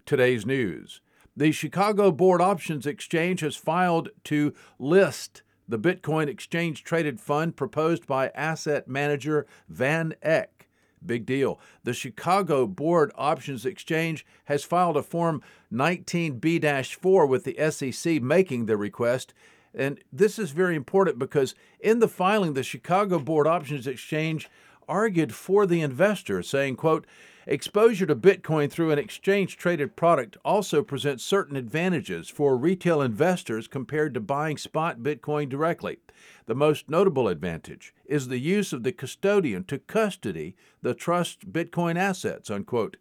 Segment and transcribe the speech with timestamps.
[0.05, 1.01] Today's news.
[1.35, 8.05] The Chicago Board Options Exchange has filed to list the Bitcoin exchange traded fund proposed
[8.05, 10.67] by asset manager Van Eck.
[11.05, 11.59] Big deal.
[11.83, 18.65] The Chicago Board Options Exchange has filed a Form 19B 4 with the SEC making
[18.65, 19.33] the request.
[19.73, 24.49] And this is very important because in the filing, the Chicago Board Options Exchange
[24.87, 27.05] argued for the investor, saying, quote,
[27.45, 33.67] Exposure to Bitcoin through an exchange traded product also presents certain advantages for retail investors
[33.67, 35.97] compared to buying spot Bitcoin directly.
[36.45, 41.97] The most notable advantage is the use of the custodian to custody the trust Bitcoin
[41.97, 42.49] assets.
[42.49, 42.95] Unquote.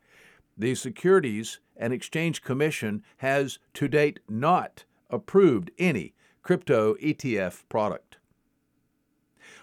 [0.58, 8.16] The Securities and Exchange Commission has to date not approved any crypto ETF product.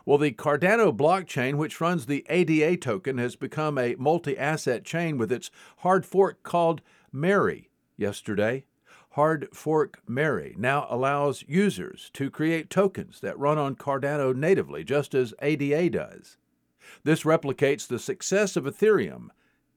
[0.09, 5.19] Well, the Cardano blockchain, which runs the ADA token, has become a multi asset chain
[5.19, 8.65] with its hard fork called Mary yesterday.
[9.11, 15.13] Hard Fork Mary now allows users to create tokens that run on Cardano natively, just
[15.13, 16.37] as ADA does.
[17.03, 19.27] This replicates the success of Ethereum,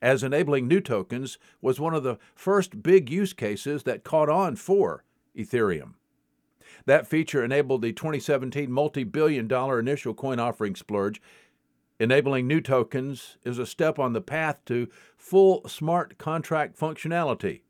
[0.00, 4.56] as enabling new tokens was one of the first big use cases that caught on
[4.56, 5.04] for
[5.37, 5.93] Ethereum.
[6.87, 11.20] That feature enabled the 2017 multi billion dollar initial coin offering splurge.
[12.00, 17.60] Enabling new tokens is a step on the path to full smart contract functionality.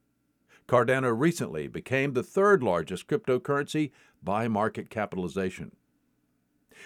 [0.66, 3.90] Cardano recently became the third largest cryptocurrency
[4.22, 5.72] by market capitalization.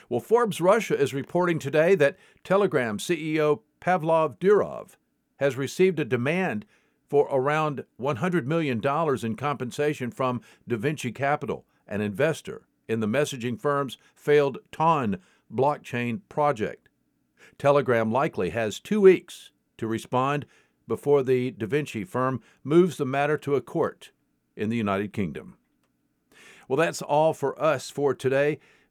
[0.08, 4.96] Well, Forbes Russia is reporting today that Telegram CEO Pavel Durov
[5.36, 6.66] has received a demand
[7.08, 8.80] for around $100 million
[9.24, 15.18] in compensation from DaVinci Capital an investor in the messaging firm's failed TON
[15.52, 16.88] blockchain project.
[17.58, 20.46] Telegram likely has two weeks to respond
[20.88, 24.10] before the DaVinci firm moves the matter to a court
[24.56, 25.56] in the United Kingdom.
[26.68, 28.58] Well, that's all for us for today.